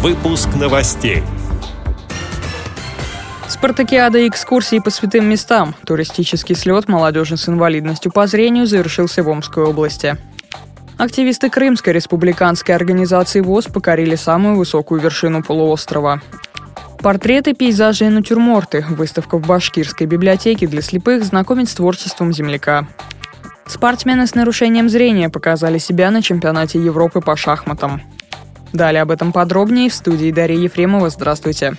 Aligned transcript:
Выпуск 0.00 0.50
новостей. 0.54 1.24
Спартакиада 3.48 4.18
и 4.18 4.28
экскурсии 4.28 4.78
по 4.78 4.90
святым 4.90 5.28
местам. 5.28 5.74
Туристический 5.84 6.54
слет 6.54 6.86
молодежи 6.86 7.36
с 7.36 7.48
инвалидностью 7.48 8.12
по 8.12 8.28
зрению 8.28 8.66
завершился 8.66 9.24
в 9.24 9.28
Омской 9.28 9.64
области. 9.64 10.16
Активисты 10.98 11.50
Крымской 11.50 11.92
республиканской 11.92 12.76
организации 12.76 13.40
ВОЗ 13.40 13.64
покорили 13.64 14.14
самую 14.14 14.54
высокую 14.54 15.00
вершину 15.00 15.42
полуострова. 15.42 16.22
Портреты, 17.02 17.54
пейзажи 17.54 18.04
и 18.04 18.08
натюрморты. 18.08 18.86
Выставка 18.88 19.36
в 19.36 19.44
Башкирской 19.44 20.06
библиотеке 20.06 20.68
для 20.68 20.80
слепых 20.80 21.24
знакомит 21.24 21.68
с 21.68 21.74
творчеством 21.74 22.32
земляка. 22.32 22.86
Спортсмены 23.66 24.28
с 24.28 24.36
нарушением 24.36 24.88
зрения 24.88 25.28
показали 25.28 25.78
себя 25.78 26.12
на 26.12 26.22
чемпионате 26.22 26.78
Европы 26.78 27.20
по 27.20 27.36
шахматам. 27.36 28.00
Далее 28.72 29.02
об 29.02 29.10
этом 29.10 29.32
подробнее 29.32 29.88
в 29.90 29.94
студии 29.94 30.30
Дарья 30.30 30.58
Ефремова. 30.58 31.10
Здравствуйте. 31.10 31.76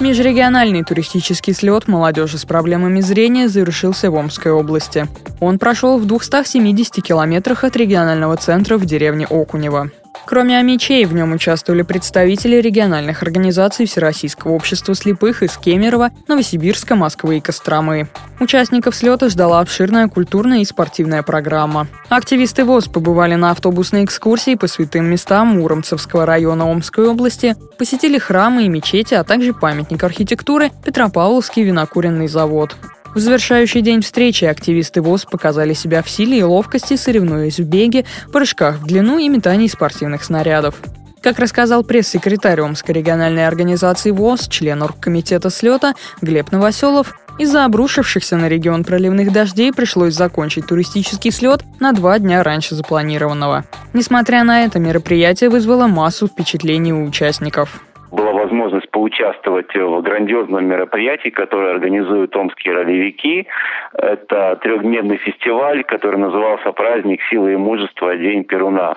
Межрегиональный 0.00 0.84
туристический 0.84 1.52
слет 1.52 1.88
молодежи 1.88 2.38
с 2.38 2.44
проблемами 2.44 3.00
зрения 3.00 3.48
завершился 3.48 4.10
в 4.10 4.14
Омской 4.14 4.52
области. 4.52 5.08
Он 5.40 5.58
прошел 5.58 5.98
в 5.98 6.06
270 6.06 7.02
километрах 7.02 7.64
от 7.64 7.76
регионального 7.76 8.36
центра 8.36 8.78
в 8.78 8.84
деревне 8.84 9.26
Окунево. 9.26 9.90
Кроме 10.28 10.58
Амичей, 10.58 11.06
в 11.06 11.14
нем 11.14 11.32
участвовали 11.32 11.80
представители 11.80 12.56
региональных 12.56 13.22
организаций 13.22 13.86
Всероссийского 13.86 14.52
общества 14.52 14.94
слепых 14.94 15.42
из 15.42 15.56
Кемерово, 15.56 16.10
Новосибирска, 16.28 16.96
Москвы 16.96 17.38
и 17.38 17.40
Костромы. 17.40 18.10
Участников 18.38 18.94
слета 18.94 19.30
ждала 19.30 19.60
обширная 19.60 20.06
культурная 20.08 20.58
и 20.58 20.66
спортивная 20.66 21.22
программа. 21.22 21.86
Активисты 22.10 22.66
ВОЗ 22.66 22.88
побывали 22.88 23.36
на 23.36 23.52
автобусной 23.52 24.04
экскурсии 24.04 24.54
по 24.54 24.66
святым 24.66 25.06
местам 25.06 25.58
Муромцевского 25.58 26.26
района 26.26 26.70
Омской 26.70 27.08
области, 27.08 27.56
посетили 27.78 28.18
храмы 28.18 28.66
и 28.66 28.68
мечети, 28.68 29.14
а 29.14 29.24
также 29.24 29.54
памятник 29.54 30.04
архитектуры 30.04 30.70
Петропавловский 30.84 31.62
винокуренный 31.62 32.28
завод. 32.28 32.76
В 33.14 33.18
завершающий 33.18 33.80
день 33.80 34.02
встречи 34.02 34.44
активисты 34.44 35.00
ВОЗ 35.00 35.24
показали 35.24 35.72
себя 35.72 36.02
в 36.02 36.10
силе 36.10 36.38
и 36.38 36.42
ловкости, 36.42 36.96
соревнуясь 36.96 37.58
в 37.58 37.64
беге, 37.64 38.04
прыжках 38.32 38.76
в 38.76 38.86
длину 38.86 39.18
и 39.18 39.28
метании 39.28 39.66
спортивных 39.66 40.22
снарядов. 40.22 40.76
Как 41.22 41.38
рассказал 41.38 41.82
пресс-секретарь 41.82 42.60
Омской 42.60 42.94
региональной 42.94 43.46
организации 43.46 44.10
ВОЗ, 44.10 44.48
член 44.48 44.82
оргкомитета 44.82 45.50
слета 45.50 45.94
Глеб 46.20 46.52
Новоселов, 46.52 47.16
из-за 47.38 47.64
обрушившихся 47.64 48.36
на 48.36 48.48
регион 48.48 48.84
проливных 48.84 49.32
дождей 49.32 49.72
пришлось 49.72 50.14
закончить 50.14 50.66
туристический 50.66 51.30
слет 51.30 51.62
на 51.80 51.92
два 51.92 52.18
дня 52.18 52.42
раньше 52.42 52.74
запланированного. 52.74 53.64
Несмотря 53.92 54.44
на 54.44 54.64
это, 54.64 54.78
мероприятие 54.78 55.50
вызвало 55.50 55.86
массу 55.86 56.26
впечатлений 56.26 56.92
у 56.92 57.04
участников 57.04 57.80
была 58.10 58.32
возможность 58.48 58.90
поучаствовать 58.90 59.74
в 59.74 60.00
грандиозном 60.00 60.64
мероприятии, 60.64 61.28
которое 61.28 61.74
организуют 61.74 62.34
омские 62.36 62.74
ролевики. 62.74 63.46
Это 63.92 64.58
трехдневный 64.62 65.18
фестиваль, 65.18 65.84
который 65.84 66.18
назывался 66.18 66.72
«Праздник 66.72 67.20
силы 67.30 67.52
и 67.52 67.56
мужества. 67.56 68.16
День 68.16 68.44
Перуна». 68.44 68.94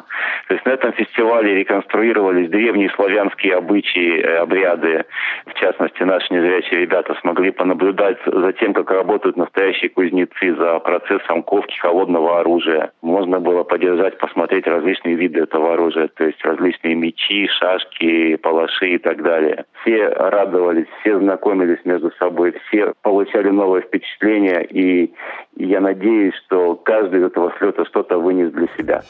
То 0.47 0.53
есть 0.53 0.65
на 0.65 0.71
этом 0.71 0.93
фестивале 0.93 1.55
реконструировались 1.55 2.49
древние 2.49 2.89
славянские 2.91 3.55
обычаи, 3.55 4.21
э, 4.21 4.37
обряды. 4.37 5.05
В 5.47 5.53
частности, 5.55 6.03
наши 6.03 6.33
незрячие 6.33 6.81
ребята 6.81 7.13
смогли 7.21 7.51
понаблюдать 7.51 8.17
за 8.25 8.53
тем, 8.53 8.73
как 8.73 8.89
работают 8.91 9.37
настоящие 9.37 9.89
кузнецы, 9.89 10.55
за 10.55 10.79
процессом 10.79 11.43
ковки 11.43 11.77
холодного 11.79 12.39
оружия. 12.39 12.91
Можно 13.01 13.39
было 13.39 13.63
поддержать, 13.63 14.17
посмотреть 14.17 14.67
различные 14.67 15.15
виды 15.15 15.41
этого 15.41 15.73
оружия, 15.73 16.07
то 16.07 16.23
есть 16.23 16.43
различные 16.43 16.95
мечи, 16.95 17.47
шашки, 17.47 18.35
палаши 18.37 19.01
так 19.01 19.21
далее. 19.21 19.40
Все 19.81 20.07
радовались, 20.07 20.87
все 21.01 21.19
знакомились 21.19 21.79
между 21.85 22.11
собой, 22.19 22.53
все 22.67 22.93
получали 23.01 23.49
новые 23.49 23.81
впечатления, 23.81 24.61
и 24.63 25.13
я 25.55 25.81
надеюсь, 25.81 26.35
что 26.45 26.75
каждый 26.75 27.21
из 27.21 27.25
этого 27.25 27.53
слета 27.57 27.85
что-то 27.85 28.17
вынес 28.17 28.51
для 28.51 28.67
себя. 28.77 29.01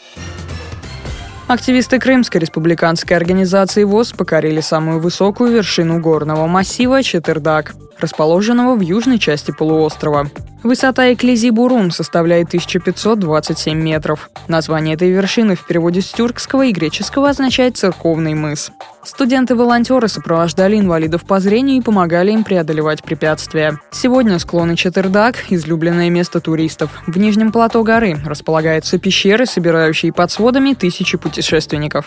Активисты 1.48 2.00
Крымской 2.00 2.40
республиканской 2.40 3.18
организации 3.18 3.84
ВОЗ 3.84 4.14
покорили 4.14 4.62
самую 4.62 5.02
высокую 5.02 5.52
вершину 5.52 6.00
горного 6.00 6.48
массива 6.48 7.04
Четырдак, 7.04 7.74
расположенного 8.00 8.76
в 8.76 8.80
южной 8.80 9.20
части 9.20 9.52
полуострова. 9.52 10.28
Высота 10.64 11.12
Эклизи-Бурун 11.12 11.90
составляет 11.90 12.50
1527 12.50 13.80
метров. 13.80 14.30
Название 14.48 14.94
этой 14.94 15.10
вершины 15.10 15.56
в 15.56 15.66
переводе 15.66 16.02
с 16.02 16.12
тюркского 16.12 16.66
и 16.66 16.72
греческого 16.72 17.30
означает 17.30 17.78
«церковный 17.78 18.36
мыс». 18.36 18.72
Студенты-волонтеры 19.04 20.08
сопровождали 20.08 20.78
инвалидов 20.78 21.26
по 21.26 21.40
зрению 21.40 21.78
и 21.78 21.82
помогали 21.82 22.32
им 22.32 22.44
преодолевать 22.44 23.02
препятствия. 23.04 23.80
Сегодня 23.92 24.38
склоны 24.38 24.76
Четырдак– 24.76 25.46
излюбленное 25.50 26.12
место 26.12 26.40
туристов. 26.40 26.92
В 27.08 27.18
нижнем 27.18 27.52
плато 27.52 27.82
горы 27.84 28.20
располагаются 28.24 29.00
пещеры, 29.00 29.48
собирающие 29.48 30.14
под 30.14 30.30
сводами 30.30 30.76
тысячи 30.76 31.18
путешественников. 31.18 32.06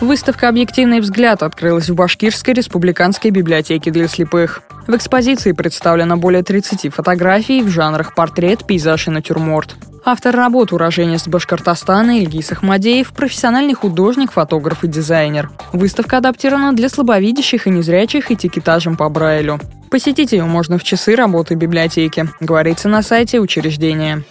Выставка 0.00 0.50
«Объективный 0.50 1.00
взгляд» 1.00 1.42
открылась 1.42 1.88
в 1.88 1.94
Башкирской 1.94 2.52
республиканской 2.52 3.30
библиотеке 3.30 3.90
для 3.90 4.08
слепых. 4.08 4.60
В 4.86 4.94
экспозиции 4.94 5.52
представлено 5.52 6.18
более 6.18 6.42
30 6.42 6.92
фотографий 6.92 7.62
в 7.62 7.68
жанрах 7.68 8.14
портрет, 8.14 8.66
пейзаж 8.66 9.08
и 9.08 9.10
натюрморт. 9.10 9.74
Автор 10.04 10.36
работ 10.36 10.72
уроженец 10.72 11.26
Башкортостана 11.26 12.20
Ильгиз 12.20 12.52
Ахмадеев, 12.52 13.12
профессиональный 13.12 13.72
художник, 13.72 14.32
фотограф 14.32 14.84
и 14.84 14.86
дизайнер. 14.86 15.50
Выставка 15.72 16.18
адаптирована 16.18 16.74
для 16.74 16.90
слабовидящих 16.90 17.66
и 17.66 17.70
незрячих 17.70 18.30
этикетажем 18.30 18.96
по 18.96 19.08
Брайлю. 19.08 19.58
Посетить 19.90 20.32
ее 20.32 20.44
можно 20.44 20.78
в 20.78 20.84
часы 20.84 21.16
работы 21.16 21.54
библиотеки, 21.54 22.28
говорится 22.40 22.90
на 22.90 23.02
сайте 23.02 23.40
учреждения. 23.40 24.22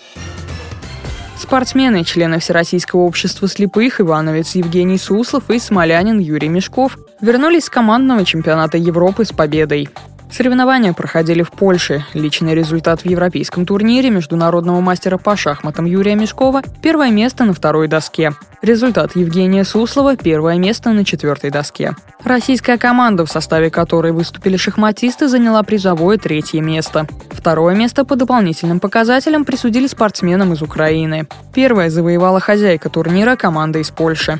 Спортсмены, 1.45 2.03
члены 2.03 2.39
Всероссийского 2.39 3.01
общества 3.01 3.47
слепых 3.47 4.01
Ивановец 4.01 4.56
Евгений 4.56 4.97
Суслов 4.97 5.51
и 5.51 5.59
смолянин 5.59 6.17
Юрий 6.17 6.47
Мешков 6.47 6.97
вернулись 7.22 7.66
с 7.66 7.69
командного 7.69 8.25
чемпионата 8.25 8.79
Европы 8.79 9.25
с 9.25 9.31
победой. 9.31 9.88
Соревнования 10.31 10.94
проходили 10.94 11.44
в 11.44 11.52
Польше. 11.52 12.06
Личный 12.13 12.56
результат 12.56 13.02
в 13.02 13.06
европейском 13.06 13.66
турнире 13.66 14.09
международного 14.09 14.81
мастера 14.81 15.18
по 15.18 15.36
шахматам 15.38 15.86
Юрия 15.86 16.16
Мешкова– 16.16 16.62
первое 16.81 17.12
место 17.12 17.46
на 17.46 17.53
второй 17.53 17.88
доске. 17.88 18.34
Результат 18.62 19.16
Евгения 19.16 19.64
Суслова– 19.64 20.16
первое 20.18 20.58
место 20.58 20.91
на 20.91 21.06
четвертой 21.06 21.52
доске. 21.52 21.96
Российская 22.24 22.78
команда, 22.78 23.25
в 23.25 23.31
составе 23.31 23.69
которой 23.69 24.12
выступили 24.12 24.58
шахматисты, 24.58 25.28
заняла 25.28 25.62
призовое 25.62 26.18
третье 26.18 26.59
место. 26.59 27.08
Второе 27.31 27.75
место 27.75 28.03
по 28.03 28.16
дополнительным 28.16 28.80
показателям 28.80 29.46
присудили 29.46 29.85
спортсменам 29.85 30.53
из 30.53 30.62
Украины. 30.64 31.28
Первое 31.53 31.91
завоевала 31.91 32.40
хозяйка 32.40 32.90
турнира 32.90 33.35
команда 33.35 33.80
из 33.80 33.91
Польши. 33.91 34.40